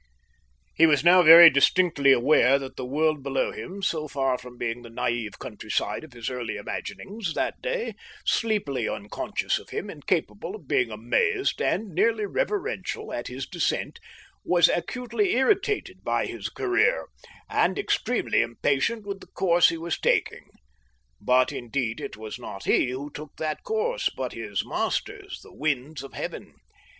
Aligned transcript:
He 0.73 0.87
was 0.87 1.03
now 1.03 1.21
very 1.21 1.51
distinctly 1.51 2.11
aware 2.11 2.57
that 2.57 2.75
the 2.75 2.87
world 2.87 3.21
below 3.21 3.51
him, 3.51 3.83
so 3.83 4.07
far 4.07 4.35
from 4.39 4.57
being 4.57 4.81
the 4.81 4.89
naive 4.89 5.37
countryside 5.37 6.03
of 6.03 6.13
his 6.13 6.27
earlier 6.31 6.59
imaginings 6.61 7.35
that 7.35 7.61
day, 7.61 7.93
sleepily 8.25 8.89
unconscious 8.89 9.59
of 9.59 9.69
him 9.69 9.91
and 9.91 10.07
capable 10.07 10.55
of 10.55 10.67
being 10.67 10.89
amazed 10.89 11.61
and 11.61 11.89
nearly 11.89 12.25
reverential 12.25 13.13
at 13.13 13.27
his 13.27 13.45
descent, 13.47 13.99
was 14.43 14.69
acutely 14.69 15.35
irritated 15.35 16.03
by 16.03 16.25
his 16.25 16.49
career, 16.49 17.05
and 17.47 17.77
extremely 17.77 18.41
impatient 18.41 19.05
with 19.05 19.19
the 19.19 19.27
course 19.27 19.69
he 19.69 19.77
was 19.77 19.99
taking. 19.99 20.49
But 21.21 21.51
indeed 21.51 22.01
it 22.01 22.17
was 22.17 22.39
not 22.39 22.63
he 22.63 22.89
who 22.89 23.11
took 23.11 23.35
that 23.37 23.61
course, 23.61 24.09
but 24.09 24.33
his 24.33 24.65
masters, 24.65 25.41
the 25.43 25.53
winds 25.53 26.01
of 26.01 26.13
heaven. 26.13 26.55